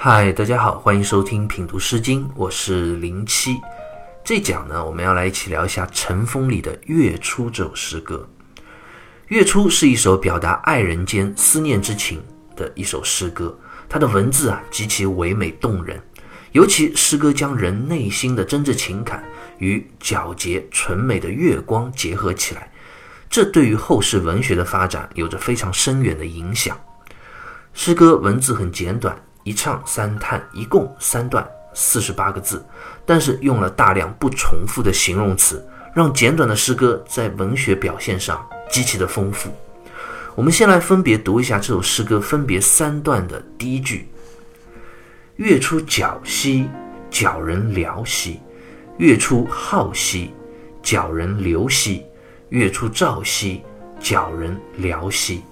[0.00, 3.60] 嗨，大家好，欢迎收听品读诗经，我是零七。
[4.22, 8.28] 这讲呢，我们要来一起聊一下《尘风》里的《月初》这首诗歌。
[9.26, 12.22] 《月初》是一首表达爱人间思念之情
[12.54, 13.58] 的一首诗歌，
[13.88, 16.00] 它的文字啊极其唯美动人，
[16.52, 22.70] 尤其诗歌将人内心的真挚情感与皎洁纯美的月光结合起来，
[23.28, 26.78] 这对于后世文学的发展有着非常深远的影响。
[27.74, 29.20] 诗歌文字很简短。
[29.48, 32.62] 一唱三叹，一共三段四十八个字，
[33.06, 39.50] 但是用了大量不重复的形容词，让简短的诗歌在文学表现上极其的丰富。
[40.34, 44.10] 我们先来分别读一下这首诗歌分别三段的第一句：
[45.36, 46.68] 月出皎兮，
[47.10, 48.40] 皎人寥兮；
[48.98, 50.30] 月出皓兮，
[50.82, 52.02] 皎人流兮；
[52.50, 53.62] 月出照兮，
[53.98, 55.42] 皎人寥兮。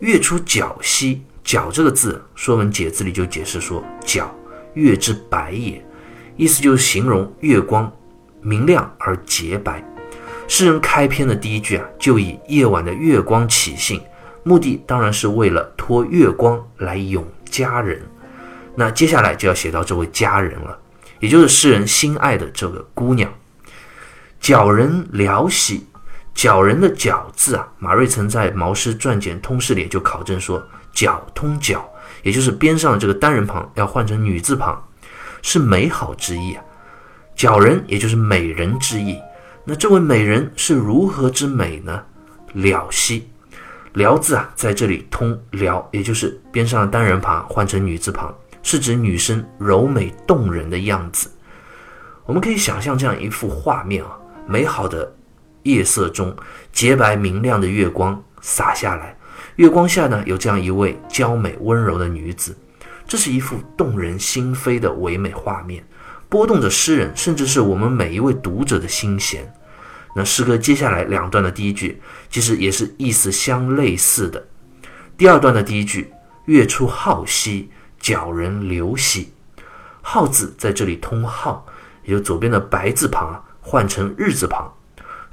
[0.00, 1.22] 月出皎兮。
[1.46, 4.26] 皎这个字，《说文解字》里就解释说：“皎，
[4.74, 5.80] 月之白也。”
[6.36, 7.90] 意思就是形容月光
[8.42, 9.82] 明亮而洁白。
[10.48, 14.02] 诗人开篇的第一句啊，就以夜晚的月光起兴，
[14.42, 18.02] 目的当然是为了托月光来咏佳人。
[18.74, 20.76] 那接下来就要写到这位佳人了，
[21.20, 23.32] 也就是诗人心爱的这个姑娘。
[24.42, 25.86] 皎人寥兮，
[26.36, 30.62] 角人的角字啊，马瑞曾在《毛诗传简通释》里就考证说。
[30.92, 31.78] 角通皎，
[32.22, 34.82] 也就是边上的这个单人旁要换成女字旁，
[35.42, 36.64] 是美好之意啊。
[37.34, 39.18] 角人也就是美人之意。
[39.62, 42.02] 那这位美人是如何之美呢？
[42.54, 43.28] 了兮，
[43.92, 51.30] 了字啊，在这里通了，也就是边上的单人旁换成女字旁，是指女生柔美动人的样子。
[52.24, 55.14] 我们可以想象这样一幅画面啊，美好的
[55.66, 56.34] 夜色中，
[56.72, 59.16] 洁白明亮的月光洒下来。
[59.56, 62.56] 月光下呢，有这样一位娇美温柔的女子，
[63.06, 65.84] 这是一幅动人心扉的唯美画面，
[66.28, 69.52] 拨动着诗人，甚至是我们每一位读者的心弦。
[70.14, 74.46] 那诗歌接下来两段的第一句，其实也是意思相类似的。
[75.18, 76.12] 第二段的第一句
[76.46, 77.68] “月出皓兮，
[78.00, 79.32] 皎人流兮
[80.04, 81.60] ”，“皓”字在这里通“皓”，
[82.04, 84.66] 也就左边的白字旁换成日字旁。《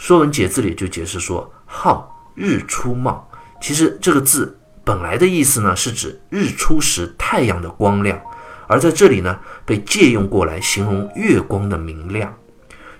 [0.03, 2.03] 说文解字》里就解释说：“皓，
[2.35, 3.25] 日出冒。”
[3.61, 8.21] 其实这个字本来的意思呢，是指日出时太阳的光亮，
[8.67, 12.37] 而在这里呢，被借用过来形容月光的明亮。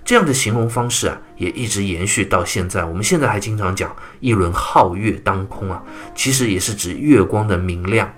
[0.02, 2.86] 这样的形容方式啊，也一直延续到现在。
[2.86, 5.82] 我们现在还经常讲一轮皓月当空啊，
[6.14, 8.10] 其实也是指月光的明亮。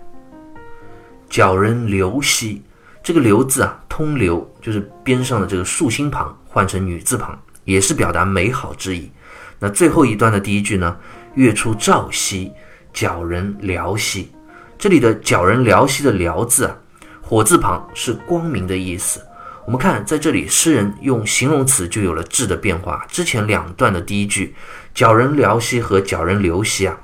[1.28, 2.62] 皎人流兮，
[3.02, 7.36] 这个流字啊，通流就是边上的这个竖心旁换成女字旁，
[7.66, 9.12] 也是表达美好之意。
[9.58, 10.96] 那最后一段的第一句呢？
[11.34, 12.50] 月出照兮，
[12.94, 14.30] 皎人寥兮。
[14.78, 16.76] 这里的“皎人寥兮”的“寥”字啊，
[17.20, 19.20] 火字旁是光明的意思。
[19.66, 23.04] 我们看，在这里诗人用形容词就有了质的变化。
[23.08, 24.54] 之前两段的第一句
[24.94, 26.98] “皎人寥兮”和“皎人流兮”啊，“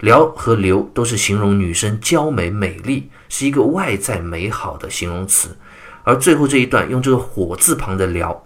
[0.00, 5.56] 寥”和“流”都是形容女生娇美美丽，是一个外在美好的形容词。
[6.04, 8.36] 而最后这一段用这个火字旁的“寥”，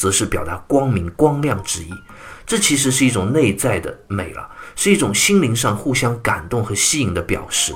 [0.00, 1.90] 则是表达光明光亮之意。
[2.46, 4.48] 这其实是一种内在的美了。
[4.74, 7.74] 是一种心灵上互相感动和吸引的表示。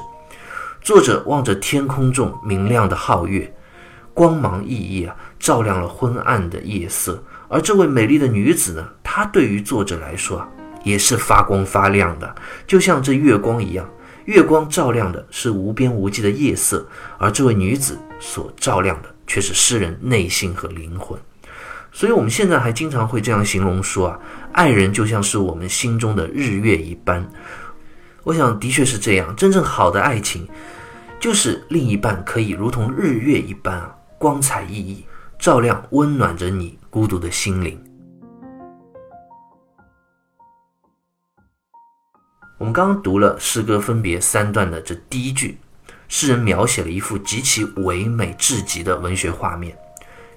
[0.81, 3.55] 作者望着天空中明亮的皓月，
[4.15, 7.23] 光芒熠熠啊，照亮了昏暗的夜色。
[7.49, 10.49] 而这位美丽的女子呢，她对于作者来说啊，
[10.83, 12.35] 也是发光发亮的，
[12.67, 13.87] 就像这月光一样。
[14.25, 21.19] 月光照亮的是无边无际的夜色，而这位女子所照亮的却是诗人内心和灵魂。
[21.97, 24.21] 所以，我们现在还经常会这样形容说啊，
[24.53, 27.25] 爱人就像是我们心中的日月一般。
[28.25, 29.35] 我想，的确是这样。
[29.37, 30.45] 真正好的爱情，
[31.21, 35.05] 就是另一半可以如同日月一般啊，光彩熠熠，
[35.39, 37.81] 照亮、温暖着你孤独的心灵。
[42.59, 45.59] 我们刚刚读了诗歌分别三段的这第一句，
[46.09, 49.79] 诗人描写了一幅极其唯美至极的文学画面，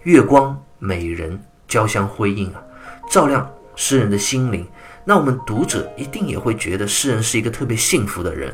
[0.03, 0.55] 月光。
[0.79, 2.61] 美人交相辉映啊，
[3.09, 4.65] 照亮诗人的心灵。
[5.03, 8.53] 那我们读者一定也会觉得诗人是一个特别幸福的人，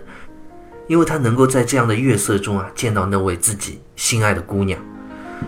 [0.88, 4.80] 因为他能够在这样的月色中啊见到那位自己心爱的姑娘。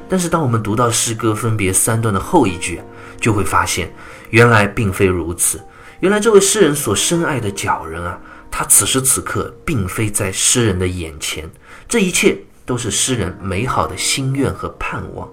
[0.09, 2.81] 但是当我们读到诗歌分别三段的后一句，
[3.19, 3.93] 就会发现
[4.31, 5.61] 原来并非如此。
[6.01, 8.19] 原来这位诗人所深爱的皎人啊，
[8.51, 11.49] 他此时此刻并非在诗人的眼前。
[11.87, 15.29] 这一切都是诗人美好的心愿和盼望。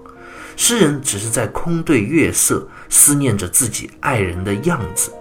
[0.55, 5.11] 诗人只是在空对月色，思念着自己爱人的样子。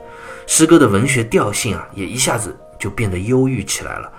[0.46, 4.12] 诗歌的文学调性啊，也一下子就变得忧郁起来了。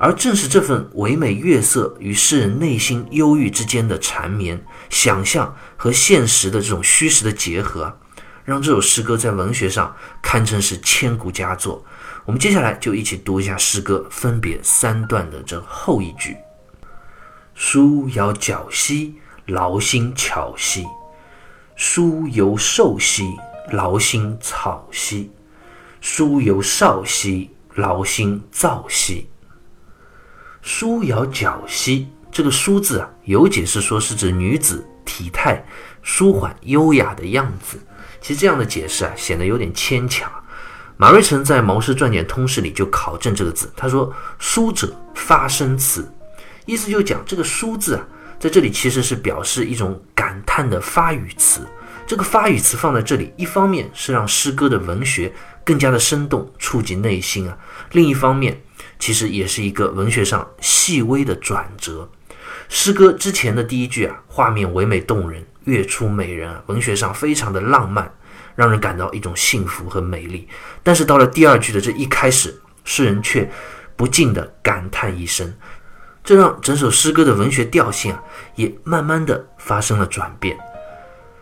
[0.00, 7.98] 而正是这份唯美月色与诗人内心忧郁之间的缠绵、想象和现实的这种虚实的结合，
[8.44, 11.84] 让这首诗歌在文学上堪称是千古佳作。
[12.24, 16.36] 我们接下来就一起读一下诗歌分别三段的这后一句
[17.56, 19.16] ：“书遥脚兮，
[19.48, 20.84] 劳心巧兮；
[21.74, 23.34] 书犹瘦兮，
[23.72, 25.30] 劳心草兮；
[26.02, 29.26] 书犹少兮，劳心躁兮。”
[30.60, 35.64] 舒摇脚兮，这个“舒”字啊，有解释说是指女子体态
[36.02, 37.80] 舒缓优雅的样子。
[38.20, 40.30] 其实这样的解释啊，显得有点牵强。
[40.98, 46.06] 马瑞辰在《毛氏传简通释》里就考证这个字，他说：“舒者发声词，
[46.66, 48.06] 意思就讲这个‘舒’字啊，
[48.38, 51.66] 在这里其实是表示一种感叹的发语词。
[52.06, 55.30] 这个发语词放在这里，一方面是让诗歌的文学
[55.62, 57.54] 更加的生动，触及内心啊；
[57.92, 58.58] 另一方面，
[58.98, 62.08] 其实也是一个文学上细微的转折。
[62.70, 68.10] 诗歌之前的第一句啊，画面唯美动人，月出美人啊，文学上非常的浪漫，
[68.54, 70.48] 让人感到一种幸福和美丽。
[70.82, 73.50] 但是到了第二句的这一开始，诗人却
[73.96, 75.52] 不禁的感叹一声，
[76.28, 78.22] 这让整首诗歌的文学调性啊，
[78.54, 80.54] 也慢慢的发生了转变。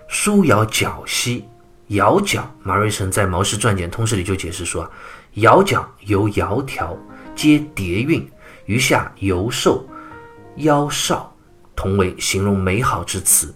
[0.07, 1.45] 舒摇脚兮，
[1.89, 4.89] 摇脚，马瑞辰在《毛氏传简通释》里就解释说，
[5.33, 6.97] 摇脚由窈窕。
[7.35, 8.31] 皆叠韵，
[8.67, 9.85] 余下尤瘦，
[10.59, 11.35] 腰少，
[11.75, 13.53] 同为形容美好之词，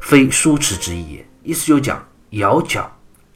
[0.00, 1.28] 非舒迟之意也。
[1.44, 2.84] 意思就讲“窈窕”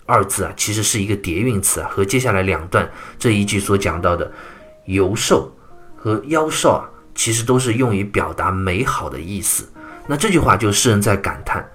[0.04, 2.90] 二字啊，其实是一个叠韵词啊，和接下来两段
[3.20, 4.28] 这一句所讲到的
[4.86, 5.48] “尤瘦”
[5.96, 9.68] 和“腰少”啊，其实都是用于表达美好的意思。
[10.06, 11.68] 那这句话就诗人在感叹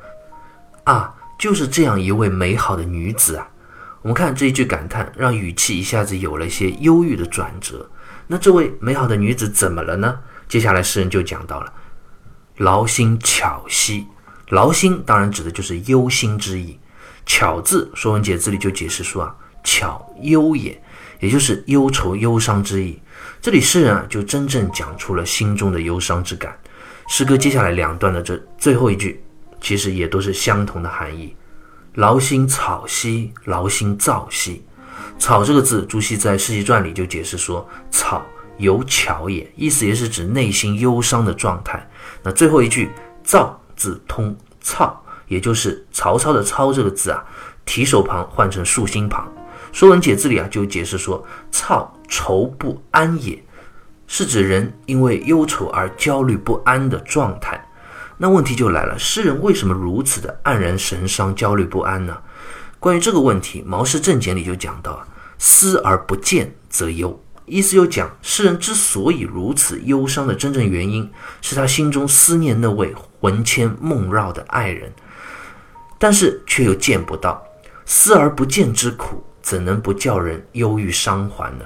[0.85, 3.45] 啊，就是这样一位美好的女子啊。
[4.01, 7.89] 我们看这一句感叹，让语气一下子有了一些忧郁的转折。
[8.27, 10.19] 那这位美好的女子怎么了呢？
[10.47, 11.73] 接下来诗人就讲到了
[12.57, 14.07] “劳心巧兮”，
[14.49, 16.79] 劳心当然指的就是忧心之意。
[17.25, 20.81] 巧字，《说文解字》里就解释说啊，巧忧也，
[21.19, 22.99] 也就是忧愁、忧伤之意。
[23.41, 26.55] 这里诗人啊，就真正讲出了心中的忧伤之感。
[27.07, 29.23] 诗歌接下来两段的这最后一句，
[29.59, 31.35] 其实也都是相同的含义
[31.95, 34.63] ：“劳心草兮，劳心躁兮。”
[35.17, 38.23] 草这个字，朱熹在《世纪传》里就解释说：“草
[38.59, 41.89] 有巧也，意思也是指内心忧伤的状态。”
[42.21, 42.91] 那最后一句
[43.25, 47.25] “躁”字通“操”，也就是曹操的“操”这个字啊，
[47.65, 49.27] 提手旁换成竖心旁。
[49.77, 53.41] 《说文解字》里啊就解释说：“操，愁不安也，
[54.05, 57.59] 是指人因为忧愁而焦虑不安的状态。”
[58.19, 62.15] 那问题就来了，诗人为什么如此的黯然神伤、焦虑不安呢？
[62.79, 65.03] 关于这个问题，《毛氏正解》里就讲到。
[65.43, 71.09] 思而不见则忧，意思又讲诗人之所以如此忧伤的真正原因，
[71.41, 74.93] 是他心中思念那位魂牵梦绕的爱人，
[75.97, 77.43] 但是却又见不到。
[77.85, 81.65] 思而不见之苦，怎能不叫人忧郁伤怀呢？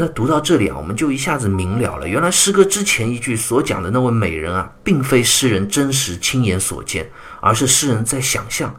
[0.00, 7.10] 那读到这里啊，我们就一下子明了了，原来诗歌之前一句所讲的那位美人啊，并非诗人真实亲眼所见，
[7.40, 8.72] 而是诗人在想象。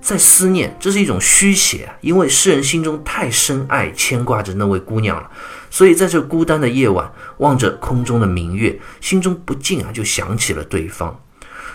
[0.00, 1.92] 在思念，这是一种虚写！
[2.00, 5.28] 因为诗人心中太深爱、牵挂着那位姑娘了，
[5.70, 11.20] 所以在这孤单的夜晚，望着空中的明月，心中不禁啊就想起了对方。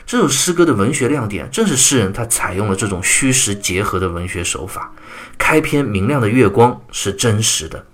[0.05, 4.93] 这首诗歌的文学亮点，正是诗人他采用了这种虚实结合的文学手法。
[5.37, 7.85] 开篇明亮的月光是真实的，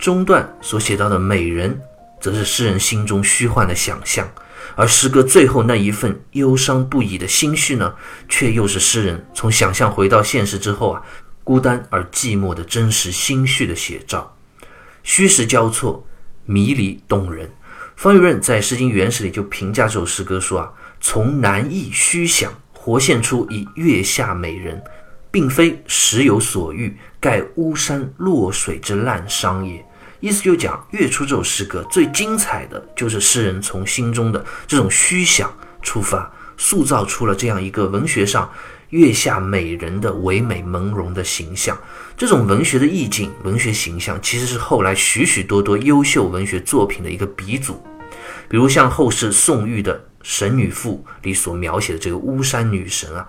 [0.00, 1.78] 中段所写到的美人，
[2.18, 4.26] 则是诗人心中虚幻的想象。
[4.74, 7.94] 而诗歌最后那一份忧伤不已的心绪呢，
[8.26, 11.02] 却又是诗人从想象回到现实之后啊，
[11.44, 14.34] 孤单而寂寞的真实心绪的写照，
[15.02, 16.02] 虚实交错，
[16.46, 17.50] 迷离动人。
[17.94, 24.82] 方玉润在《诗经原始》里就评价这首诗歌说啊，从难易虚想，活现出以月下美人，
[25.30, 29.84] 并非实有所欲，盖巫山落水之滥觞也。
[30.20, 35.50] 意思就讲《月初》这首诗歌最精彩的就是诗人从心中的这种虚想
[35.80, 38.50] 出发，塑造出了这样一个文学上
[38.90, 41.76] 月下美人的唯美朦胧的形象。
[42.18, 47.82] 这种文学的意境、文学形象，其实是后来许许多多优秀文学作品的一个鼻祖。
[48.46, 53.26] 比如像后世宋玉的《神女赋》里所描写的这个巫山女神啊。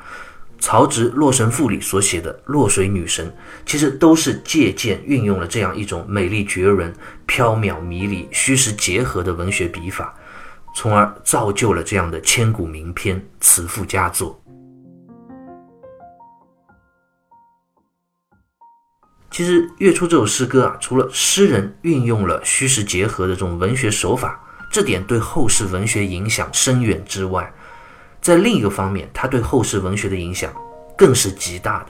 [0.61, 6.93] 曹植《洛神赋》里所写的洛水女神，其实都是借鉴运用了这样一种美丽绝伦、
[7.27, 10.13] 缥缈迷离、虚实结合的文学笔法，
[10.75, 14.39] 从而造就了这样的千古名篇、词赋佳作。
[19.31, 24.39] 其实《月初》这首诗歌啊，除了诗人运用了虚实结合的这种文学手法，
[24.71, 27.51] 这点对后世文学影响深远之外，
[28.21, 30.53] 在另一个方面，它对后世文学的影响
[30.97, 31.87] 更是极大的。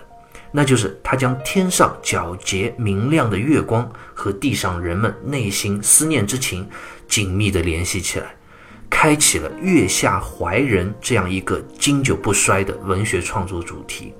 [0.53, 6.67] 那就是他将天上皎洁明亮的月光和地上人们内心思念之情
[7.07, 8.35] 紧密地联系起来，
[8.89, 14.13] 开启了月下怀人这样一个经久不衰的文学创作主题。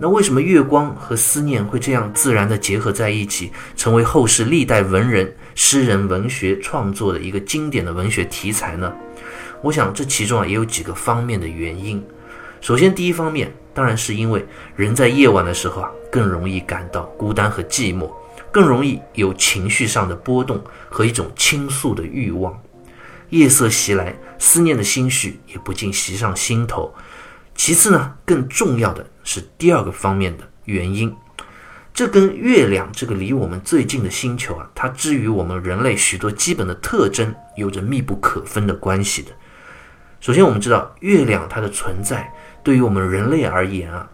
[0.00, 8.92] 那为什么月光和思念会这样自然地结合在一起，成为后世历代文人、诗人文学创作的一个经典的文学题材呢？
[9.62, 12.04] 我想这其中啊也有几个方面的原因。
[12.60, 13.52] 首先，第一方面。
[13.74, 14.46] 当然是因为
[14.76, 18.08] 人在夜晚的时候啊，更容易感到孤单和寂寞，
[18.52, 22.56] 更容易有情绪上的波动和一种倾诉的欲望。
[23.30, 26.94] 夜色袭来，思念的心绪也不禁袭上心头。
[27.56, 31.12] 其次呢，更重要的是第二个方面的原因，
[31.94, 39.30] 这跟月亮这个离我们最近的星球啊，它之于我们人类许多基本的特征有着密不可分的关系的。
[40.20, 42.28] 首先，我们知道月亮它的存在。
[42.64, 44.10] 对于我们人类而言啊，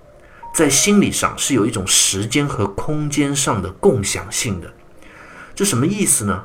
[0.53, 4.71] 在心理上是有一种时间和空间上的共享性的。
[5.55, 6.45] 这什么意思呢？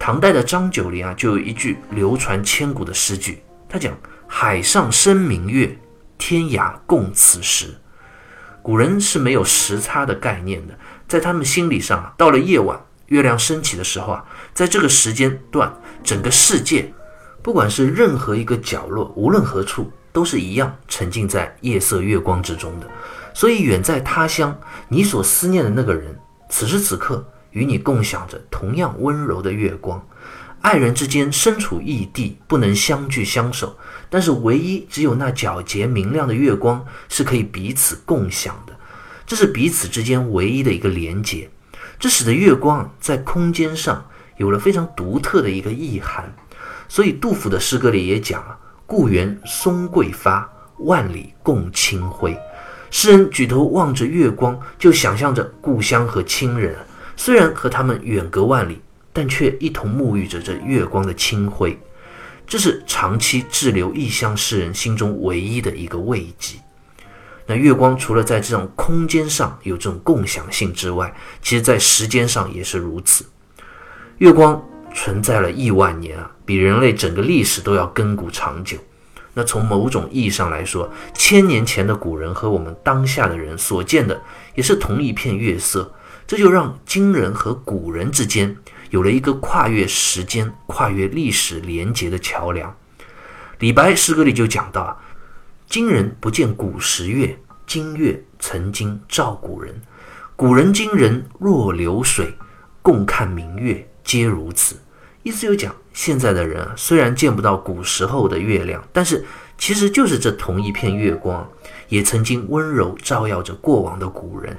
[0.00, 3.96] 唐代的张九龄啊，就有一句流传千古的诗句，他讲
[4.26, 5.78] ：“海上生明月，
[6.18, 7.72] 天涯共此时。”
[8.62, 10.78] 古人是没有时差的概念的，
[11.08, 16.92] 在他们心理上啊，到了夜晚，月亮升起的时候啊，在这个时间段，整个世界，
[17.42, 19.90] 不管是任何一个角落，无论何处。
[20.14, 22.86] 都是一样沉浸在夜色月光之中的，
[23.32, 24.54] 所以远在他乡，
[24.86, 26.14] 你所思念的那个人，
[26.50, 30.06] 此时此刻与你共享着同样温柔的月光。
[30.62, 33.76] 爱人之间身处异地，不能相聚相守，
[34.08, 38.72] 但是唯一只有那皎洁明亮的月光是可以彼此共享的，
[39.26, 41.50] 这是彼此之间唯一的一个连结。
[41.98, 44.04] 这使得月光在空间上
[44.36, 46.32] 有了非常独特的一个意涵。
[46.88, 48.56] 所以杜甫的诗歌里也讲啊。
[48.84, 50.46] 故园松桂发，
[50.80, 52.36] 万里共清辉。
[52.90, 56.76] 诗人举头望着月光，就想象着故乡和亲人。
[57.16, 61.78] 虽然和他们远隔万里，但却一同沐浴着这月光的清辉。
[62.46, 66.58] 这是长期滞留异乡诗人心中唯一的一个慰藉。
[67.46, 73.24] 那月光除了在这种空间上有这种共享性之外，其实在时间上也是如此。
[74.18, 74.62] 月光。
[74.94, 78.76] 存在了亿万年啊，比人类整个历史都要亘古长久。
[79.32, 84.20] 那从某种意义上来说，千年前的古人和我们当下的人所见的
[84.54, 85.90] 也是同一片月色，
[86.26, 88.54] 这就让今人和古人之间
[88.92, 92.76] 有了一个跨越时间、跨越历史连结的桥梁。
[93.58, 94.96] 李白诗歌里就讲到啊
[95.66, 99.80] ：“今人不见古时月，今月曾经照古人。
[100.36, 102.34] 古人今人若流水，
[102.82, 104.76] 共看明月。”皆如此，
[105.22, 109.24] 意思就讲，现在的人啊，虽然见不到古时候的月亮，但是
[109.56, 111.48] 其实就是这同一片月光，
[111.88, 114.54] 也曾经温柔照耀着过往的古人。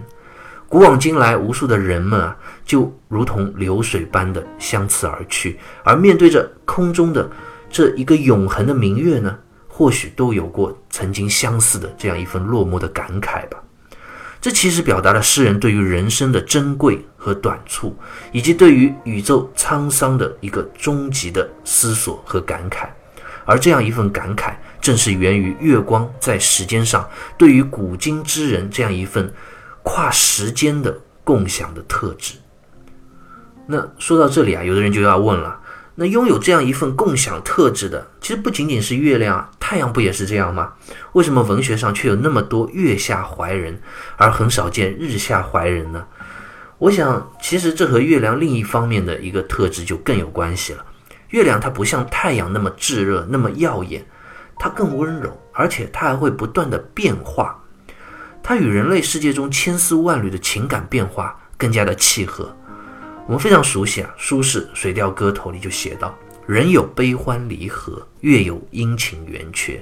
[0.74, 7.30] 古往今来，无数的人们啊，就如同流水般的相辞而去，而面对着空中的
[7.70, 9.38] 这一个永恒的明月呢，
[9.68, 13.64] 或许都有过曾经相似的这样一份落寞的感慨吧。
[14.42, 17.96] 这其实表达了诗人对于人生的珍贵和短促，
[18.32, 22.88] 以及对于宇宙沧桑的一个终极的思索和感慨。
[23.46, 29.32] 而这样一份感慨，正是源于月光在时间上对于古今之人这样一份
[29.84, 32.36] 跨时间的共享的特质。
[33.68, 35.60] 那说到这里啊，有的人就要问了。
[35.96, 40.74] 那拥有这样一份共享特质的，其实不仅仅是月亮啊，太阳不也是这样吗？
[41.12, 43.80] 为什么文学上却有那么多月下怀人，
[44.18, 46.04] 而很少见日下怀人呢？
[46.80, 50.84] 我想，其实这和月亮另一方面的一个特质就更有关系了。
[51.30, 54.04] 月亮它不像太阳那么炙热、那么耀眼，
[54.58, 57.63] 它更温柔，而且它还会不断的变化，
[58.44, 62.54] 它与人类世界中千丝万缕的情感变化更加的契合。
[63.26, 66.14] 我们非常熟悉啊，苏轼《水调歌头》里就写道
[66.46, 69.82] ：“人有悲欢离合，月有阴晴圆缺。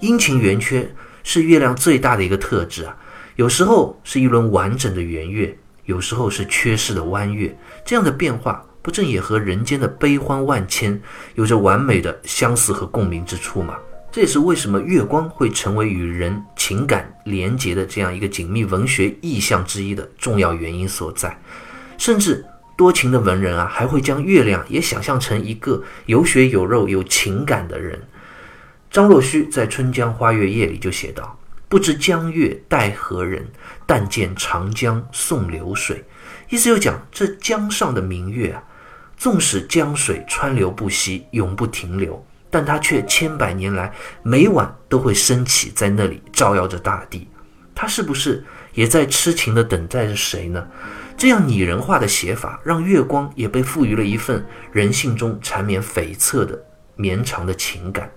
[0.00, 0.92] 阴晴圆缺
[1.22, 2.96] 是月亮最大的一个特质啊。
[3.36, 7.56] 有时候是一轮完整的圆月，有时候是缺失的弯月。
[7.84, 11.00] 这样的变化，不正也和人间的悲欢万千
[11.36, 13.76] 有着完美的相似和共鸣之处吗？
[14.12, 21.36] 这也是为什么月光会成为与人情感连结的这样一个紧密文学意象之一的重要原因所在，
[21.98, 22.44] 甚至。
[22.74, 28.00] 多情的文人啊，还会将月亮也想象成一个有血有肉、有情感的人。
[28.90, 31.38] 张若虚在《春江花月夜》里就写道
[31.68, 33.46] ：“不知江月待何人？
[33.86, 36.02] 但见长江送流水。”
[36.48, 38.64] 意思就讲，这江上的明月啊，
[39.16, 43.90] 纵使江水川流不息，永不停留，但它却千百年来
[44.22, 47.26] 每晚都会升起，在那里照耀着大地。
[47.74, 48.44] 它是不是
[48.74, 50.68] 也在痴情地等待着谁呢？
[51.16, 56.62] 这样拟人化的写法，让月光也被赋予了一份人性中缠绵悱恻的
[56.94, 58.10] 绵长的情感，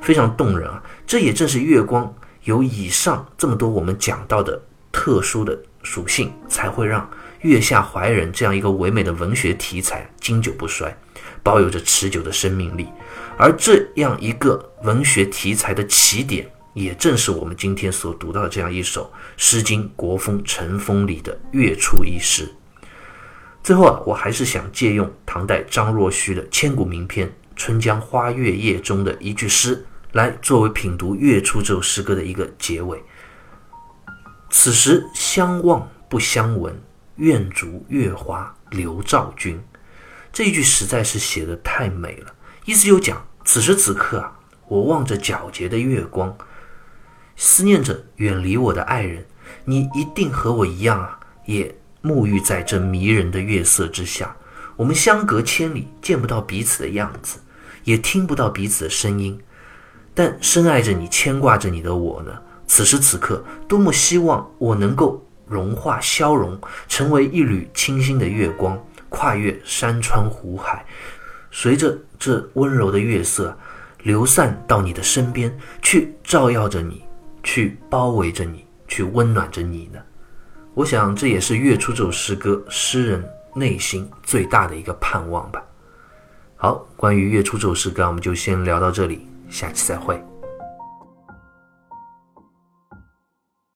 [0.00, 0.80] 非常动人啊！
[1.04, 7.00] 这也正是月光有以上这么多我们讲到的特殊的属性，才会让
[7.40, 10.96] 《月下怀人》这样一个唯美的文学题材经久不衰，
[11.46, 12.88] 保有着持久的生命力。
[13.38, 16.50] 而这样一个文学题材的起点。
[16.74, 22.46] 也正是我们今天所读到的这样一首《诗经·国风·陈风》里的月初一诗。
[23.62, 27.26] 最后啊，我还是想借用唐代张若虚的千古名篇
[27.56, 33.02] 《春江花月夜》中的一句诗，来作为品读《月初》这首诗歌的一个结尾。
[34.50, 36.78] 此时相望不相闻，
[37.16, 39.58] 愿逐月华流照君。
[40.36, 42.34] 这一句实在是写的太美了，
[42.66, 44.38] 意思就讲此时此刻啊，
[44.68, 46.36] 我望着皎洁的月光。
[47.36, 49.24] 思念着远离我的爱人，
[49.64, 54.36] 你一定和我一样啊，也沐浴在这迷人的月色之下。
[54.76, 57.38] 我们相隔千里，见不到彼此的样子，
[57.84, 59.40] 也听不到彼此的声音。
[60.12, 62.42] 但深爱着你、牵挂着你的我呢？
[62.66, 68.78] 此时此刻，多么希望我能够融化、消融，成为一缕清新的月光，
[69.16, 70.84] 跨越山川湖海，
[71.50, 73.56] 随着这温柔的月色
[74.02, 77.02] 流散到你的身边，去照耀着你。
[77.42, 80.00] 去包围着你，去温暖着你呢。
[80.74, 85.62] 我想这也是《月初》这首诗歌诗人内心最大的一个盼望吧。
[86.56, 90.20] 好，关于《月初》这首诗歌，我们就先聊到这里，下期再会。